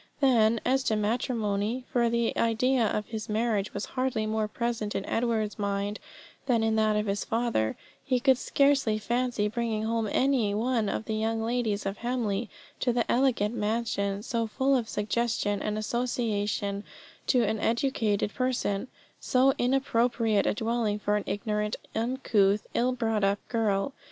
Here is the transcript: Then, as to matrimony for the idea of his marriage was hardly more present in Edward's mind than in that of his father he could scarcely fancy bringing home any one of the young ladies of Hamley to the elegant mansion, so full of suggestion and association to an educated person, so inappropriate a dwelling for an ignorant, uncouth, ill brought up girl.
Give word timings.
Then, 0.19 0.59
as 0.65 0.81
to 0.85 0.95
matrimony 0.95 1.85
for 1.93 2.09
the 2.09 2.35
idea 2.35 2.87
of 2.87 3.05
his 3.05 3.29
marriage 3.29 3.71
was 3.71 3.85
hardly 3.93 4.25
more 4.25 4.47
present 4.47 4.95
in 4.95 5.05
Edward's 5.05 5.59
mind 5.59 5.99
than 6.47 6.63
in 6.63 6.75
that 6.77 6.95
of 6.95 7.05
his 7.05 7.23
father 7.23 7.77
he 8.03 8.19
could 8.19 8.39
scarcely 8.39 8.97
fancy 8.97 9.47
bringing 9.47 9.83
home 9.83 10.09
any 10.11 10.55
one 10.55 10.89
of 10.89 11.05
the 11.05 11.13
young 11.13 11.43
ladies 11.43 11.85
of 11.85 11.97
Hamley 11.99 12.49
to 12.79 12.91
the 12.91 13.05
elegant 13.11 13.53
mansion, 13.53 14.23
so 14.23 14.47
full 14.47 14.75
of 14.75 14.89
suggestion 14.89 15.61
and 15.61 15.77
association 15.77 16.83
to 17.27 17.43
an 17.43 17.59
educated 17.59 18.33
person, 18.33 18.87
so 19.19 19.53
inappropriate 19.59 20.47
a 20.47 20.55
dwelling 20.55 20.97
for 20.97 21.15
an 21.15 21.23
ignorant, 21.27 21.75
uncouth, 21.93 22.65
ill 22.73 22.91
brought 22.91 23.23
up 23.23 23.37
girl. 23.49 23.93